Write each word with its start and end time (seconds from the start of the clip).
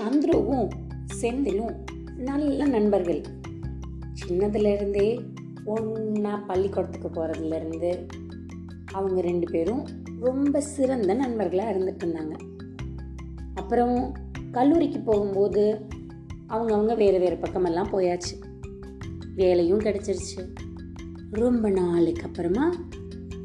சந்துருவும் 0.00 0.68
செந்திலும் 1.20 1.76
நல்ல 2.16 2.66
நண்பர்கள். 2.66 3.24
சின்னதுலேருந்தே 4.26 5.24
ஒன்றா 5.64 6.36
பள்ளிக்கூடத்துக்கு 6.36 7.08
போகிறதுலேருந்து 7.08 8.08
அவங்க 8.92 9.20
ரெண்டு 9.20 9.50
பேரும் 9.50 9.86
ரொம்ப 10.20 10.60
சிறந்த 10.60 11.14
நண்பர்களாக 11.14 11.72
இருந்துட்டு 11.72 12.04
இருந்தாங்க. 12.04 12.38
அப்புறம் 13.54 14.14
கல்லூரிக்கு 14.52 15.00
போகும்போது 15.00 15.86
அவங்க 16.46 16.74
அவங்க 16.74 16.94
வேறு 16.94 17.18
வேறு 17.18 17.36
பக்கமெல்லாம் 17.36 17.92
போயாச்சு. 17.92 18.38
வேலையும் 19.34 19.80
கிடச்சிருச்சு. 19.80 20.54
ரொம்ப 21.30 21.70
நாளுக்கு 21.70 22.22
அப்புறமா 22.22 22.74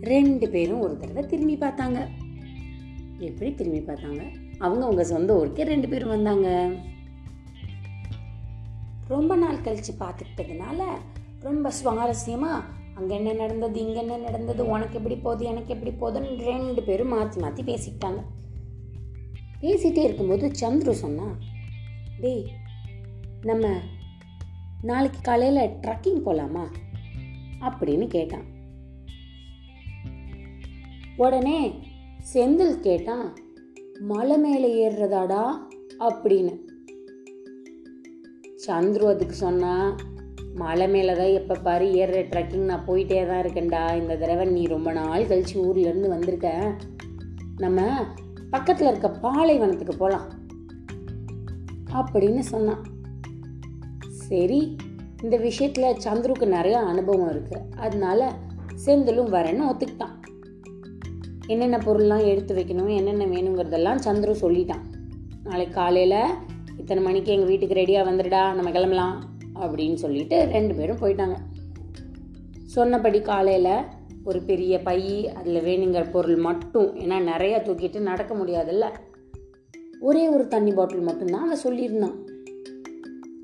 ரெண்டு 0.02 0.50
பேரும் 0.50 0.80
ஒரு 0.80 0.98
தடவை 0.98 1.26
திரும்பி 1.26 1.58
பார்த்தாங்க. 1.58 2.08
எப்படி 3.20 3.54
திரும்பி 3.54 3.80
பார்த்தாங்க? 3.80 4.45
அவங்க 4.60 4.84
அவங்க 4.84 5.04
சொந்த 5.04 5.38
ஊருக்கே 5.38 5.64
ரெண்டு 5.64 5.90
பேரும் 5.90 6.10
வந்தாங்க. 6.10 6.76
ரொம்ப 9.08 9.36
நாள் 9.36 9.58
கழிச்சு 9.58 9.90
பார்த்துக்கிட்டதுனால 10.00 10.84
ரொம்ப 11.40 11.72
சுவாரஸ்யமா 11.84 12.64
அங்க 12.96 13.16
என்ன 13.16 13.34
நடந்தது 13.34 13.80
இங்க 13.80 14.00
என்ன 14.00 14.18
நடந்தது 14.18 14.68
உனக்கு 14.68 14.98
எப்படி 14.98 15.16
போகுது 15.16 15.46
எனக்கு 15.46 15.80
எப்படி 15.80 15.92
போகுதுன்னு 15.92 16.40
ரெண்டு 16.40 16.84
பேரும் 16.84 17.14
மாத்தி 17.14 17.36
மாத்தி 17.36 17.64
பேசிக்கிட்டாங்க. 17.66 18.24
பேசிட்டே 19.62 20.04
இருக்கும்போது 20.04 20.48
சந்துரு 20.48 20.92
சொன்னா 20.92 21.38
டேய் 22.22 22.52
நம்ம 23.42 23.80
நாளைக்கு 24.82 25.22
காலையில 25.22 25.66
ட்ரக்கிங் 25.68 26.22
போலாமா? 26.26 26.68
அப்படின்னு 27.60 28.08
கேட்டான். 28.08 28.54
உடனே 31.18 31.80
செந்தில் 32.34 32.80
கேட்டான் 32.80 33.38
மலை 34.00 34.38
மேலே 34.38 34.88
ஏறுறதாடா 34.88 35.44
அப்படின்னு. 36.00 36.54
சந்துரு 38.68 39.04
அதுக்கு 39.04 39.34
சொன்னா 39.34 39.96
மலை 40.56 40.88
மேலே 40.88 41.14
தான் 41.14 41.34
எப்போ 41.34 41.56
பாரு 41.56 41.86
ஏறுற 41.86 42.20
ட்ரக்கிங் 42.30 42.66
நான் 42.66 42.86
போயிட்டே 42.88 43.28
தான் 43.28 43.42
இருக்கேன்டா. 43.44 43.96
இந்த 43.96 44.16
தடவை 44.16 44.46
நீ 44.46 44.66
ரொம்ப 44.66 44.92
நாள் 44.92 45.24
கழிச்சு 45.24 45.56
ஊர்லேருந்து 45.56 46.08
வந்திருக்க. 46.08 46.76
நம்ம 47.58 48.06
பக்கத்தில் 48.50 48.88
இருக்க 48.88 49.10
பாலைவனத்துக்கு 49.10 49.96
போகலாம் 49.98 50.30
அப்படின்னு 51.94 52.40
சொன்னான் 52.40 52.84
சரி 54.10 54.76
இந்த 55.22 55.38
விஷயத்தில் 55.38 56.02
சந்துருக்கு 56.04 56.46
நிறைய 56.46 56.80
அனுபவம் 56.80 57.30
இருக்குது 57.30 57.76
அதனால 57.76 58.34
செந்திலும் 58.86 59.34
வரேன்னு 59.34 59.70
ஒத்துக்கிட்டான். 59.70 60.16
என்னென்ன 61.48 61.78
பொருள்லாம் 61.78 62.26
எடுத்து 62.26 62.56
வைக்கணும் 62.56 62.96
என்னென்ன 62.96 63.26
வேணுங்கிறதெல்லாம் 63.26 64.04
சந்துரு 64.06 64.34
சொல்லிட்டான். 64.42 64.84
நாளைக்கு 65.44 65.74
காலையில் 65.74 66.20
இத்தனை 66.78 67.04
மணிக்கு 67.04 67.32
எங்கள் 67.32 67.48
வீட்டுக்கு 67.48 67.76
ரெடியாக 67.76 68.08
வந்துடுடா 68.10 68.54
நம்ம 68.54 68.72
கிளம்பலாம் 68.72 69.24
அப்படின்னு 69.56 69.94
சொல்லிட்டு 69.94 70.44
ரெண்டு 70.44 70.74
பேரும் 70.74 71.02
போயிட்டாங்க. 71.02 71.36
சொன்னபடி 72.66 73.22
காலையில் 73.22 73.84
ஒரு 74.24 74.42
பெரிய 74.42 74.80
பை 74.80 75.30
அதில் 75.30 75.66
வேணுங்கிற 75.66 76.12
பொருள் 76.12 76.36
மட்டும் 76.36 76.96
ஏன்னா 76.96 77.18
நிறையா 77.32 77.58
தூக்கிட்டு 77.68 78.00
நடக்க 78.00 78.36
முடியாதுல்ல. 78.36 78.86
ஒரே 80.00 80.30
ஒரு 80.30 80.48
தண்ணி 80.48 80.72
பாட்டில் 80.72 81.02
மட்டும்தான் 81.02 81.46
அவன் 81.46 81.64
சொல்லியிருந்தான். 81.64 82.16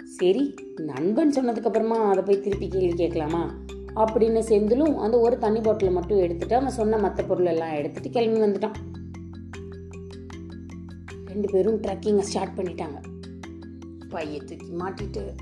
சரி 0.03 0.53
நண்பன் 0.75 1.33
சொன்னதுக்கப்புறமா 1.39 1.99
அதை 2.11 2.23
போய் 2.23 2.41
திருப்பி 2.41 2.67
கேள்வி 2.67 2.93
கேட்கலாமா? 2.93 3.55
அப்படின்னு 3.95 4.41
செந்திலும் 4.49 4.95
அந்த 4.95 5.19
ஒரு 5.19 5.37
தண்ணி 5.37 5.61
பாட்டிலை 5.61 5.93
மட்டும் 5.93 6.17
எடுத்துட்டு 6.17 6.55
அவன் 6.55 6.69
சொன்ன 6.69 6.97
மற்ற 6.97 7.23
பொருள் 7.23 7.45
எல்லாம் 7.45 7.73
எடுத்துட்டு 7.73 8.09
கிளம்பி 8.09 8.39
வந்துட்டான். 8.39 8.73
ரெண்டு 11.25 11.49
பேரும் 11.51 11.81
ட்ரக்கிங்கை 11.81 12.19
ஸ்டார்ட் 12.19 12.59
பண்ணிட்டாங்க. 12.59 13.01
பைய 14.09 14.39
தூக்கி 14.39 14.71
மாட்டிட்டு 14.71 15.35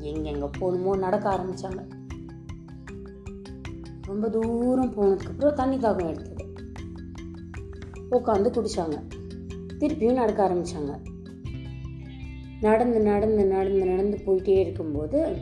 எங்கெங்க 0.00 0.50
போகணுமோ 0.60 0.98
நடக்க 0.98 1.30
ஆரம்பிச்சாங்க. 1.30 1.88
ரொம்ப 4.02 4.28
தூரம் 4.28 4.94
போனதுக்கப்புறம் 4.94 5.52
தண்ணி 5.52 5.76
தாகம் 5.76 6.08
எடுத்தது. 6.08 6.54
உட்காந்து 8.10 8.54
குடிச்சாங்க. 8.54 9.02
திருப்பியும் 9.78 10.12
நடக்க 10.12 10.48
ஆரம்பிச்சாங்க. 10.48 10.98
நடந்து 12.60 13.00
நடந்து 13.00 13.46
நடந்து 13.46 13.84
நடந்து 13.84 14.22
போயிட்டே 14.26 14.58
இருக்கும்போது 14.58 15.36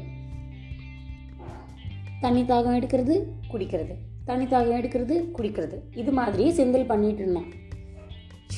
தண்ணி 2.21 2.43
தாகம் 2.43 2.79
எடுக்கிறது 2.79 3.23
குடிக்கிறது. 3.53 3.95
தண்ணி 4.25 4.45
தாகம் 4.45 4.79
எடுக்கிறது 4.81 5.25
குடிக்கிறது. 5.39 5.77
இது 5.95 6.13
மாதிரியே 6.13 6.51
செந்தில் 6.51 6.87
பண்ணிட்டு 6.87 7.23
இருந்தான் 7.23 7.51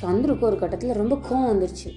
சந்துருக்கு 0.03 0.41
ஒரு 0.41 0.59
கட்டத்தில் 0.59 0.93
ரொம்ப 0.93 1.17
கோவம் 1.17 1.53
வந்துருச்சு. 1.53 1.91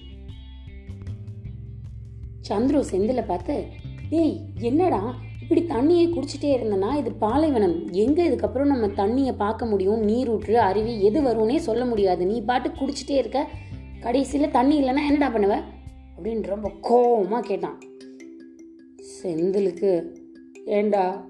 சந்துரு 2.50 2.84
செந்திலை 2.92 3.26
பார்த்து 3.26 3.66
டேய் 4.10 4.42
என்னடா? 4.60 5.16
இப்படி 5.42 5.62
தண்ணியை 5.62 6.08
குடிச்சிட்டே 6.08 6.56
இருந்தனா? 6.56 6.96
இது 6.96 7.12
பாலைவனம். 7.12 7.92
எங்கே 7.92 8.30
இதுக்கப்புறம் 8.30 8.66
நம்ம 8.66 8.88
தண்ணியை 8.88 9.34
பார்க்க 9.38 9.66
முடியும்? 9.66 10.00
நீரூற்று 10.00 10.60
அருவி 10.60 11.04
எது 11.04 11.22
வரும்னே 11.22 11.56
சொல்ல 11.56 11.86
முடியாது. 11.86 12.26
நீ 12.26 12.42
பாட்டு 12.42 12.70
குடிச்சிட்டே 12.70 13.18
இருக்க. 13.18 13.50
கடைசியில் 14.00 14.52
தண்ணி 14.52 14.82
இல்லைன்னா 14.82 15.08
என்னடா 15.10 15.28
பண்ணுவ? 15.28 15.64
அப்படின்னு 16.18 16.42
ரொம்ப 16.42 16.72
கோவமாக 16.82 17.40
கேட்டான். 17.40 17.80
செந்திலுக்கு 19.24 20.16
ஏண்டா 20.66 21.30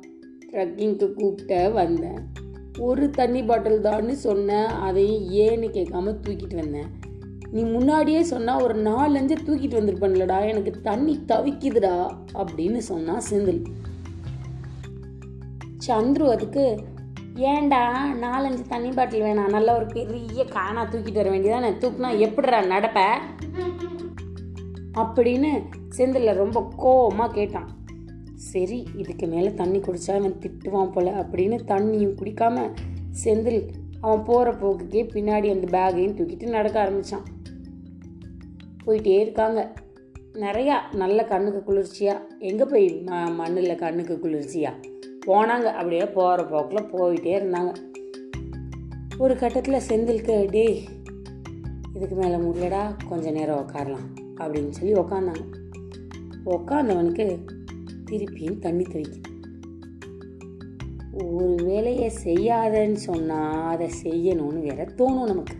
ட்ரக்கிங்க்கு 0.53 1.13
கூப்பிட்ட 1.13 1.69
வந்தேன். 1.69 2.31
ஒரு 2.79 3.09
தண்ணி 3.09 3.43
பாட்டில் 3.43 3.81
தான்னு 3.81 4.11
சொன்னேன் 4.11 4.65
அதையும் 4.65 5.33
ஏன்னு 5.33 5.65
கேட்காம 5.65 6.15
தூக்கிட்டு 6.27 6.55
வந்தேன். 6.55 6.85
நீ 7.51 7.63
முன்னாடியே 7.63 8.23
சொன்னால் 8.23 8.61
ஒரு 8.61 8.75
நாலஞ்சு 8.75 9.37
தூக்கிட்டு 9.45 9.77
வந்திருப்பேன்லடா 9.79 10.47
எனக்கு 10.47 10.81
தண்ணி 10.81 11.23
தவிக்குதுடா 11.27 12.17
அப்படின்னு 12.33 12.77
சொன்னான் 12.77 13.21
செந்தில். 13.29 13.63
சந்துரு 15.87 16.29
அதுக்கு 16.29 16.77
ஏன்டா 17.35 17.87
நாலஞ்சு 18.21 18.61
தண்ணி 18.67 18.89
பாட்டில் 18.89 19.21
வேணாம். 19.21 19.49
நல்ல 19.49 19.75
ஒரு 19.75 19.85
பெரிய 19.85 20.45
காணா 20.45 20.85
தூக்கிட்டு 20.85 21.13
வர 21.13 21.29
வேண்டியதானே 21.29 21.73
தூக்குனா 21.73 22.17
எப்படிடா 22.17 22.61
நடப்ப? 22.61 23.11
அப்படின்னு 24.93 25.63
செந்தில் 25.97 26.33
ரொம்ப 26.33 26.67
கோபமாக 26.77 27.33
கேட்டான். 27.33 27.81
சரி 28.35 28.87
இதுக்கு 28.95 29.27
மேலே 29.27 29.53
தண்ணி 29.53 29.77
குடித்தா 29.77 30.11
அவன் 30.11 30.35
திட்டுவான் 30.39 30.91
போல 30.91 31.11
அப்படின்னு 31.11 31.59
தண்ணியும் 31.67 32.15
குடிக்காம 32.21 32.73
செந்தில் 33.23 33.67
அவன் 34.01 34.23
போகிற 34.23 34.51
போக்குக்கே 34.51 35.03
பின்னாடி 35.13 35.51
அந்த 35.51 35.67
பேகையும் 35.77 36.15
தூக்கிட்டு 36.15 36.49
நடக்க 36.49 36.81
ஆரம்பித்தான் 36.81 37.23
போயிட்டே 38.85 39.19
இருக்காங்க. 39.19 39.73
நிறையா 40.33 40.95
நல்ல 40.95 41.23
கண்ணுக்கு 41.23 41.73
குளிர்ச்சியா? 41.73 42.17
எங்கே 42.39 42.63
போய் 42.63 43.03
ம 43.05 43.35
மண்ணில் 43.35 43.75
கண்ணுக்கு 43.75 44.19
குளிர்ச்சியா? 44.23 44.71
போனாங்க. 45.25 45.63
அப்படியே 45.63 46.05
போகிற 46.05 46.45
போக்கில் 46.45 46.91
போயிட்டே 46.91 47.43
இருந்தாங்க. 47.43 47.75
ஒரு 49.17 49.35
கட்டத்தில் 49.35 49.81
செந்திலுக்கு 49.87 50.49
டேய் 50.49 50.83
இதுக்கு 51.93 52.15
மேலே 52.15 52.35
முடியலடா 52.35 52.95
கொஞ்ச 53.09 53.31
நேரம் 53.31 53.67
உக்காரலாம் 53.67 54.07
அப்படின்னு 54.37 54.69
சொல்லி 54.69 54.93
உக்காந்தாங்க. 54.93 55.53
உக்காந்தவனுக்கு 56.45 57.45
திருப்பியும் 58.11 58.59
தண்ணி 58.59 58.83
தெளிக்கும் 58.83 59.31
ஒரு 61.13 61.63
வேலையை 61.63 62.11
செய்யாதன்னு 62.23 62.93
சொன்னால் 62.93 63.67
அதை 63.67 63.89
செய்யணும்னு 64.03 64.61
வேற 64.61 64.85
தோணும் 64.97 65.25
நமக்கு. 65.25 65.57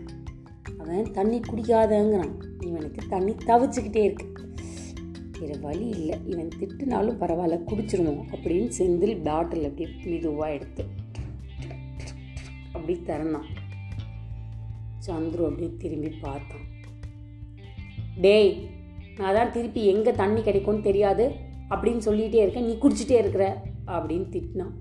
அவன் 0.78 1.12
தண்ணி 1.12 1.40
குடிக்காதங்கிறான். 1.40 2.32
இவனுக்கு 2.66 3.06
தண்ணி 3.08 3.32
தவிச்சுக்கிட்டே 3.32 4.02
இருக்கு. 4.02 4.26
வேறு 5.40 5.60
வழி 5.60 5.86
இல்லை. 5.86 6.18
இவன் 6.26 6.48
திட்டுனாலும் 6.58 7.20
பரவாயில்ல 7.22 7.60
குடிச்சிருவோம் 7.66 8.22
அப்படின்னு 8.34 8.70
செந்தில் 8.78 9.22
பாட்டில் 9.22 9.68
அப்படியே 9.68 9.96
மெதுவாக 10.04 10.52
எடுத்து 10.52 10.84
அப்படி 12.72 13.00
திறந்தான். 13.00 13.48
சந்துரு 15.06 15.46
அப்படியே 15.46 15.72
திரும்பி 15.78 16.12
பார்த்தான். 16.20 16.66
டேய் 18.20 18.68
நான் 19.16 19.34
தான் 19.34 19.52
திருப்பி 19.52 19.86
எங்கே 19.86 20.12
தண்ணி 20.12 20.42
கிடைக்கும்னு 20.42 20.82
தெரியாது. 20.82 21.43
அப்படின்னு 21.72 22.02
சொல்லிகிட்டே 22.06 22.42
இருக்கேன் 22.42 22.68
நீ 22.68 22.74
குடிச்சிட்டே 22.82 23.16
இருக்கிற 23.22 23.44
அப்படின்னு 23.96 24.26
திட்டினான். 24.34 24.74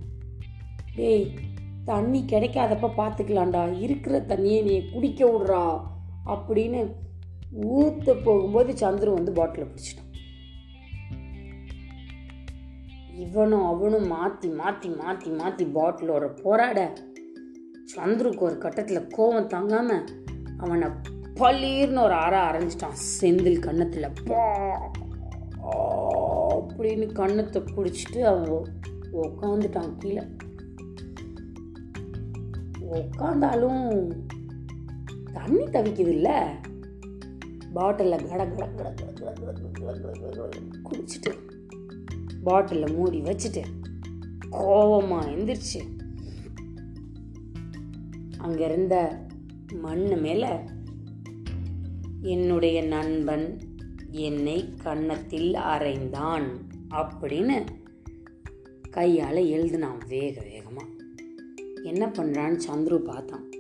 டேய் 0.98 1.26
தண்ணி 1.90 2.20
கிடைக்காதப்ப 2.32 2.90
பார்த்துக்கலாம்டா 3.00 3.64
இருக்கிற 3.86 4.18
தண்ணியை 4.32 4.60
நீ 4.68 4.76
குடிக்க 4.94 5.22
விட்றா 5.32 5.64
அப்படின்னு 6.34 6.82
ஊற்ற 7.78 8.14
போகும்போது 8.26 8.72
சந்துரு 8.82 9.12
வந்து 9.18 9.32
பாட்டிலை 9.40 9.66
பிடிச்சிட்டான். 9.68 10.12
இவனும் 13.24 13.66
அவனும் 13.72 14.08
மாற்றி 14.14 14.48
மாற்றி 14.62 14.90
மாற்றி 15.02 15.30
மாற்றி 15.42 15.66
பாட்டிலோட 15.76 16.28
போராட 16.44 16.80
சந்துருக்கு 17.96 18.48
ஒரு 18.50 18.58
கட்டத்தில் 18.64 19.10
கோவம் 19.18 19.52
தாங்காமல் 19.54 20.08
அவனை 20.64 20.88
பளீர்னு 21.40 22.02
ஒரு 22.08 22.16
அற 22.26 22.36
அரைஞ்சிட்டான். 22.50 22.98
செந்தில் 23.20 23.64
கன்னத்தில் 23.68 24.16
பா 24.28 24.44
அப்படின்னு 26.64 27.06
கண்ணத்தை 27.14 27.60
பிடிச்சிட்டு 27.76 28.20
அவன் 28.24 28.52
உக்காந்துட்டான் 29.22 29.98
கீழே 30.00 30.24
உக்காந்தாலும் 32.92 33.84
தண்ணி 35.34 35.66
தவிக்குது 35.66 36.12
இல்லை 36.16 36.38
பாட்டிலில் 37.74 38.28
கட 38.28 38.42
கட 38.48 38.66
கட 38.72 38.90
குடிச்சிட்டு 40.84 41.32
பாட்டிலில் 42.44 42.96
மூடி 42.96 43.20
வச்சுட்டு 43.22 43.64
கோபமாக 44.50 45.32
எந்திரிச்சு 45.32 45.82
அங்கே 48.38 48.64
இருந்த 48.66 48.96
மண்ணு 49.82 50.16
மேலே 50.18 50.52
என்னுடைய 52.26 52.78
நண்பன் 52.88 53.48
என்னை 54.14 54.74
கன்னத்தில் 54.84 55.54
அரைந்தான் 55.54 56.44
அப்படின்னு 56.90 57.66
கையால் 58.90 59.36
எழுதுனான் 59.36 60.08
வேக 60.08 60.42
வேகமாக 60.42 60.88
என்ன 61.84 62.08
பண்ணுறான்னு 62.08 62.60
சந்துரு 62.68 62.96
பார்த்தான். 62.96 63.52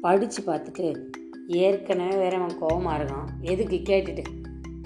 படித்து 0.00 0.42
பார்த்துட்டு 0.42 1.10
ஏற்கனவே 1.46 2.16
வேற 2.16 2.38
அவன் 2.38 2.60
கோவமாக 2.60 3.02
இருக்கான் 3.02 3.28
எதுக்கு 3.40 3.76
கேட்டுட்டு 3.76 4.24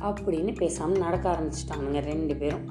அப்படின்னு 0.02 0.54
பேசாமல் 0.54 0.98
நடக்க 0.98 1.32
ஆரம்பிச்சிட்டானுங்க 1.32 2.00
ரெண்டு 2.00 2.36
பேரும். 2.36 2.66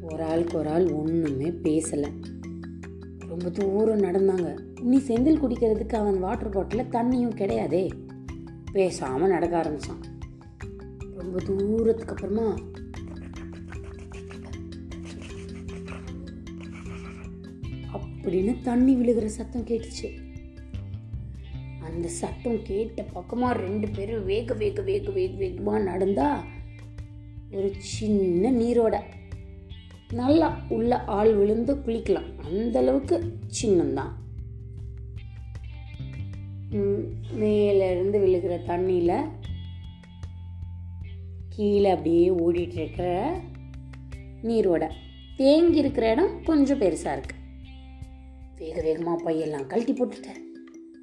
ஒரு 0.00 0.22
ஆளுக்கு 0.24 0.58
ஒரு 0.58 0.68
ஆள் 0.68 0.90
ஒன்றுமே 0.90 1.48
பேசலை. 1.48 2.12
ரொம்ப 3.18 3.50
தூரம் 3.50 4.00
நடந்தாங்க. 4.00 4.58
நீ 4.80 4.98
செந்தில் 4.98 5.42
குடிக்கிறதுக்கு 5.42 5.94
அவன் 5.94 6.20
வாட்டர் 6.20 6.48
பாட்டிலில் 6.48 6.90
தண்ணியும் 6.90 7.36
கிடையாதே. 7.36 8.08
பேசாமல் 8.72 9.30
நடக்க 9.30 9.58
ஆரம்பித்தான் 9.58 10.02
ரொம்ப 11.18 11.38
தூரத்துக்கு 11.40 12.14
அப்புறமா 12.14 12.48
அப்படின்னு 17.94 18.60
தண்ணி 18.62 18.92
விழுகிற 18.96 19.24
சத்தம் 19.24 19.66
கேட்டுச்சு. 19.66 20.08
அந்த 21.84 22.08
சத்தம் 22.08 22.62
கேட்ட 22.62 23.02
பக்கமாக 23.02 23.60
ரெண்டு 23.60 23.88
பேரும் 23.88 24.24
வேக 24.24 24.54
வேக 24.54 24.82
வேக 24.82 25.10
வேக 25.10 25.32
வேகமாக 25.36 25.78
நடந்தா 25.78 26.44
ஒரு 27.50 27.72
சின்ன 27.78 28.50
நீரோட 28.50 28.96
நல்லா 30.12 30.48
உள்ள 30.68 31.04
ஆள் 31.04 31.34
விழுந்து 31.34 31.74
குளிக்கலாம். 31.74 32.30
அந்த 32.44 32.78
அளவுக்கு 32.78 33.16
சின்னம்தான். 33.62 34.12
மேலேருந்து 36.70 38.18
விழுகிற 38.24 38.56
தண்ணியில் 38.66 39.28
கீழே 41.48 41.90
அப்படியே 41.90 42.28
ஓடிட்டு 42.28 42.72
இருக்கிற 42.72 43.36
நீரோட. 44.42 44.90
தேங்கி 45.36 45.78
இருக்கிற 45.78 46.10
இடம் 46.10 46.42
கொஞ்சம் 46.44 46.80
பெருசாக 46.80 47.12
இருக்கு. 47.12 47.36
வேக 48.56 48.82
வேகமாக 48.82 49.22
பையெல்லாம் 49.22 49.66
கழட்டி 49.66 49.92
போட்டுட்டேன். 49.92 50.40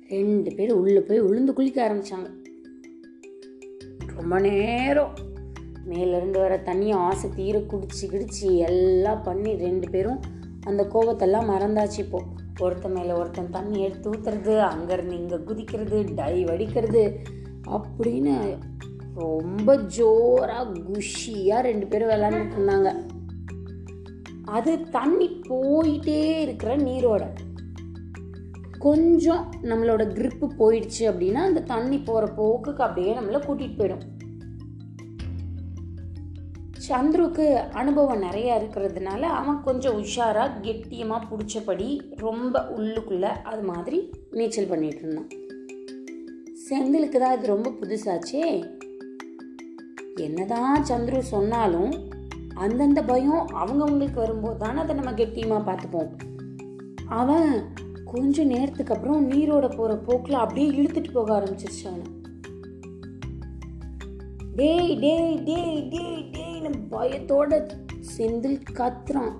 ரெண்டு 0.10 0.54
பேர் 0.56 0.72
உள்ளே 0.72 1.00
போய் 1.00 1.22
உளுந்து 1.22 1.54
குளிக்க 1.54 1.78
ஆரம்பிச்சாங்க. 1.90 2.30
ரொம்ப 4.16 4.40
நேரம். 4.40 5.14
மேலேருந்து 5.90 6.40
வர 6.40 6.62
தண்ணியை 6.66 6.94
ஆசை 6.94 7.30
தீர 7.36 7.60
குடிச்சு 7.60 8.02
கிடிச்சு 8.02 8.58
எல்லாம் 8.58 9.24
பண்ணி 9.24 9.54
ரெண்டு 9.56 9.90
பேரும் 9.90 10.20
அந்த 10.64 10.84
கோபத்தெல்லாம் 10.94 11.50
மறந்தாச்சு 11.54 12.00
இப்போ. 12.00 12.24
ஒருத்தன் 12.60 12.92
மேலே 12.92 13.12
ஒருத்தன் 13.12 13.50
தண்ணி 13.50 13.80
எடுத்து 13.82 14.12
ஊற்றுறது 14.12 14.54
அங்கேருந்து 14.70 15.12
இங்கே 15.12 15.36
குதிக்கிறது 15.36 15.98
டைவ் 16.16 16.52
அடிக்கிறது 16.52 17.20
அப்படின்னு 17.70 18.58
ரொம்ப 19.14 19.76
ஜோராக 19.76 20.80
குஷியாக 20.90 21.62
ரெண்டு 21.62 21.88
பேரும் 21.88 22.10
விளாண்டுட்டு 22.10 22.58
இருந்தாங்க. 22.58 23.06
அது 24.46 24.90
தண்ணி 24.90 25.42
போயிட்டே 25.50 26.40
இருக்கிற 26.40 26.76
நீரோட. 26.78 27.24
கொஞ்சம் 28.80 29.52
நம்மளோட 29.64 30.04
க்ரிப்பு 30.18 30.48
போயிடுச்சு 30.60 31.00
அப்படின்னா 31.00 31.34
அந்த 31.34 31.62
தண்ணி 31.62 31.98
போகிற 32.00 32.34
போக்குக்கு 32.38 32.82
அப்படியே 32.82 33.14
நம்மளை 33.14 33.40
கூட்டிகிட்டு 33.40 33.80
போயிடும். 33.80 34.06
சந்துருக்கு 36.90 37.72
அனுபவம் 37.72 38.22
நிறையா 38.22 38.54
இருக்கிறதுனால 38.60 39.20
அவன் 39.20 39.64
கொஞ்சம் 39.64 39.98
உஷாராக 39.98 40.52
கெட்டியமாக 40.62 41.22
பிடிச்சபடி 41.32 42.00
ரொம்ப 42.16 42.60
உள்ளுக்குள்ளே 42.78 43.42
அது 43.44 43.62
மாதிரி 43.62 44.12
நீச்சல் 44.32 44.70
பண்ணிகிட்டு 44.70 45.04
இருந்தான். 45.04 45.28
செந்திலுக்கு 46.70 47.20
தான் 47.20 47.38
இது 47.38 47.48
ரொம்ப 47.48 47.70
புதுசாச்சே. 47.70 48.64
என்னதான் 50.16 50.84
சந்துரு 50.84 51.20
சொன்னாலும் 51.20 51.92
அந்தந்த 52.54 53.04
பயம் 53.04 53.48
அவங்கவுங்களுக்கு 53.56 54.14
வரும்போது 54.14 54.58
தானே 54.58 54.80
அதை 54.80 54.96
நம்ம 54.96 55.12
கெட்டியமாக 55.12 55.68
பார்த்துப்போம். 55.70 56.12
அவன் 57.08 57.64
கொஞ்ச 58.06 58.44
நேரத்துக்கு 58.44 58.94
அப்புறம் 58.94 59.32
நீரோட 59.32 59.78
போகிற 59.78 59.96
போக்கில் 59.98 60.36
அப்படியே 60.36 60.70
இழுத்துட்டு 60.70 61.12
போக 61.14 61.40
ஆரம்பிச்சிருச்சு 61.40 61.86
அவனை 61.86 62.16
டேய் 64.58 65.00
டேய் 65.00 65.44
டேய் 65.44 65.88
டேய் 65.90 66.30
டேய்னு 66.32 66.70
பயத்தோட 66.92 67.70
செந்தில் 68.18 68.62
கத்துறான். 68.74 69.36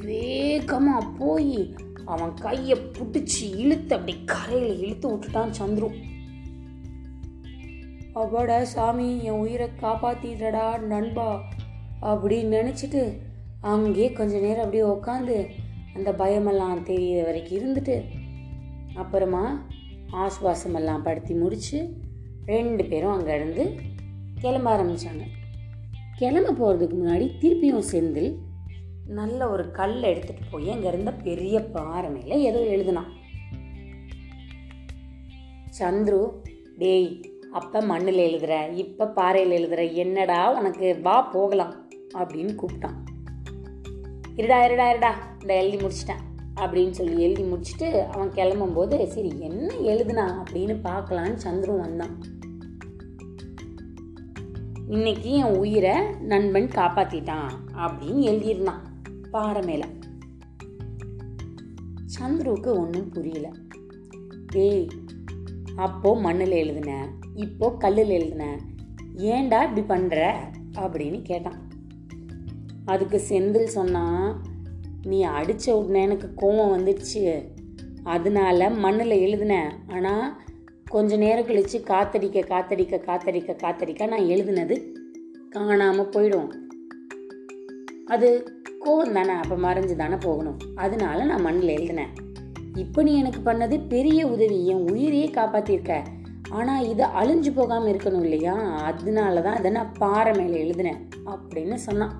வேகமாக 0.00 1.06
போய் 1.18 1.74
அவன் 2.04 2.34
கையை 2.34 2.78
பிடிச்சி 2.78 3.56
இழுத்து 3.56 3.94
அப்படி 3.94 4.16
கரையில் 4.24 4.78
இழுத்து 4.78 5.08
விட்டுட்டான் 5.08 5.52
சந்துரு. 5.60 5.90
அப்பாடா 8.14 8.64
சாமி 8.64 9.24
என் 9.24 9.32
உயிரை 9.32 9.68
காப்பாத்திடுறடா 9.80 10.78
நண்பா 10.78 11.42
அப்படின்னு 12.02 12.58
நினச்சிட்டு 12.58 13.18
அங்கேயே 13.60 14.12
கொஞ்ச 14.12 14.38
நேரம் 14.38 14.64
அப்படியே 14.64 14.82
உட்காந்து 14.82 15.46
அந்த 15.94 16.12
பயமெல்லாம் 16.12 16.86
தெரியற 16.86 17.24
வரைக்கும் 17.24 17.58
இருந்துட்டு 17.58 18.02
அப்புறமா 18.94 19.66
ஆஸ்வாசமெல்லாம் 20.12 21.04
படுத்தி 21.04 21.34
முடிச்சு 21.34 21.92
ரெண்டு 22.46 22.84
பேரும் 22.84 23.20
அங்கேருந்து 23.20 23.78
கிளம்ப 24.40 24.76
ஆரம்பித்தாங்க 24.76 25.24
கிளம்ப 26.18 26.50
போகிறதுக்கு 26.52 26.94
முன்னாடி 26.94 27.30
திருப்பியும் 27.40 27.82
செந்தில் 27.92 28.34
நல்ல 29.06 29.48
ஒரு 29.48 29.70
கல்லை 29.70 30.14
எடுத்துகிட்டு 30.14 30.44
போய் 30.50 30.70
அங்கே 30.70 30.88
இருந்த 30.88 31.12
பெரிய 31.12 31.64
பாறை 31.64 32.10
மேலே 32.10 32.40
ஏதோ 32.40 32.58
எழுதுனான். 32.58 33.10
சந்துரு 35.78 36.30
டேய் 36.78 37.20
அப்போ 37.52 37.80
மண்ணில் 37.80 38.18
எழுதுற 38.18 38.72
இப்போ 38.72 39.06
பாறையில் 39.06 39.56
எழுதுற 39.58 39.92
என்னடா 39.92 40.58
உனக்கு 40.58 41.00
வா 41.02 41.22
போகலாம் 41.22 41.88
அப்படின்னு 42.14 42.56
கூப்பிட்டான். 42.62 42.96
இருடா 44.36 44.58
இருடா 44.66 44.86
இருடா 44.92 45.12
இந்த 45.42 45.54
எழுதி 45.56 45.76
முடிச்சிட்டேன் 45.76 46.24
அப்படின்னு 46.54 46.90
சொல்லி 46.90 47.22
எழுதி 47.22 47.42
முடிச்சுட்டு 47.42 48.06
அவன் 48.06 48.30
கிளம்பும்போது 48.30 49.06
சரி 49.06 49.32
என்ன 49.40 49.74
எழுதுனா? 49.74 50.42
அப்படின்னு 50.42 50.74
பார்க்கலான்னு 50.84 51.38
சந்துரும் 51.44 51.80
வந்தான். 51.80 52.18
இன்னைக்கு 54.88 55.30
என் 55.30 55.56
உயிரை 55.56 56.10
நண்பன் 56.20 56.66
காப்பாத்திட்டான் 56.66 57.50
அப்படின்னு 57.74 58.20
எழுதியிருந்தான் 58.20 58.80
பாறை 59.30 59.62
மேலே. 59.62 59.84
சந்துருவுக்கு 62.18 62.66
ஒன்றும் 62.66 63.08
புரியல. 63.08 63.50
டேய் 64.46 64.88
அப்போ 65.76 66.20
மண்ணில் 66.20 66.50
எழுதுன 66.50 67.08
இப்போ 67.34 67.70
கல்லில் 67.70 68.10
எழுதுன 68.10 68.58
ஏன்டா 69.16 69.44
இப்படி 69.44 69.82
பண்ற? 69.82 70.48
அப்படின்னு 70.72 71.22
கேட்டான். 71.22 71.68
அதுக்கு 72.84 73.22
செந்தில் 73.28 73.64
சொன்னான் 73.64 74.42
நீ 75.02 75.22
அடித்த 75.22 75.76
உடனே 75.76 76.02
எனக்கு 76.02 76.32
கோவம் 76.36 76.78
வந்துடுச்சு. 76.78 77.48
அதனால 78.02 78.70
மண்ணில் 78.70 79.10
எழுதினேன் 79.10 79.70
ஆனால் 79.88 80.40
கொஞ்ச 80.90 81.16
நேரம் 81.16 81.46
கழித்து 81.46 81.78
காத்தடிக்க 81.88 82.40
காத்தடிக்க 82.50 82.98
காத்தடிக்க 83.06 83.54
காத்தடிக்க 83.62 84.06
நான் 84.12 84.28
எழுதினது 84.32 84.74
காணாமல் 85.54 86.12
போயிடும். 86.14 86.50
அது 88.14 88.28
கோவம் 88.84 89.16
தானே 89.16 89.32
அப்போ 89.42 89.56
மறைஞ்சு 89.64 89.94
தானே 90.02 90.16
போகணும். 90.26 90.58
அதனால 90.74 91.24
நான் 91.24 91.44
மண்ணில் 91.46 91.72
எழுதினேன். 91.76 92.12
இப்போ 92.82 93.02
நீ 93.02 93.12
எனக்கு 93.22 93.40
பண்ணது 93.48 93.78
பெரிய 93.88 94.20
உதவி 94.34 94.58
என் 94.66 94.86
உயிரையே 94.92 95.30
காப்பாற்றிருக்க 95.38 95.96
ஆனால் 96.58 96.86
இது 96.92 97.04
அழிஞ்சு 97.20 97.52
போகாமல் 97.54 97.92
இருக்கணும் 97.92 98.24
இல்லையா? 98.28 98.54
அதனால 98.90 99.42
தான் 99.48 99.58
இதை 99.58 99.70
நான் 99.70 99.92
பாறை 99.98 100.32
மேலே 100.38 100.62
எழுதினேன் 100.64 101.02
அப்படின்னு 101.34 101.78
சொன்னான். 101.88 102.14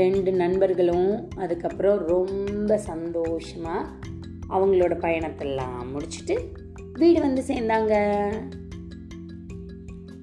ரெண்டு 0.00 0.30
நண்பர்களும் 0.42 1.10
அதுக்கப்புறம் 1.36 1.98
ரொம்ப 2.12 2.78
சந்தோஷமாக 2.90 3.88
அவங்களோட 4.54 4.94
பயணத்தெல்லாம் 5.06 5.82
முடிச்சுட்டு 5.94 6.36
வீடு 6.98 7.20
வந்து 7.20 7.42
சேர்ந்தாங்க. 7.46 7.94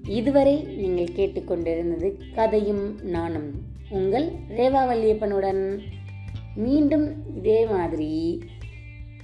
இதுவரை 0.08 0.64
நீங்கள் 0.64 1.16
கேட்டுக்கொண்டிருந்தது 1.16 2.34
கதையும் 2.34 3.04
நானும். 3.04 3.50
உங்கள் 3.90 4.28
ரேவா 4.50 4.82
வல்லியப்பனுடன் 4.90 5.80
மீண்டும் 6.56 7.36
இதே 7.36 7.66
மாதிரி 7.66 8.42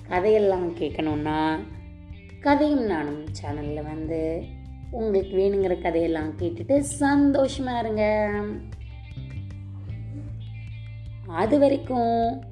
கதையெல்லாம் 0.07 0.75
கேட்கணுன்னா 0.75 1.59
கதையும் 2.39 2.85
நானும் 2.85 3.25
சேனலில் 3.41 3.83
வந்து 3.83 4.43
உங்களுக்கு 4.91 5.37
வேணுங்கிற 5.37 5.81
கதையெல்லாம் 5.81 6.31
கேட்டுட்டு 6.39 6.83
சந்தோஷமா 6.99 7.79
இருங்க. 7.79 8.03
அது 11.27 11.59
வரைக்கும் 11.59 12.43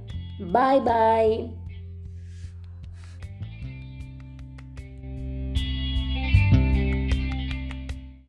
பாய் 0.51 0.81
பாய் 0.85 1.51